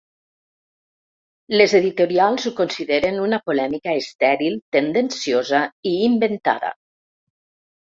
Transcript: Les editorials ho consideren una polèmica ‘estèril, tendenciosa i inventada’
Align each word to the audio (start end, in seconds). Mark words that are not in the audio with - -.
Les 1.61 1.75
editorials 1.79 2.47
ho 2.51 2.53
consideren 2.61 3.21
una 3.27 3.41
polèmica 3.51 3.95
‘estèril, 4.01 4.57
tendenciosa 4.79 5.63
i 5.93 5.95
inventada’ 6.11 6.75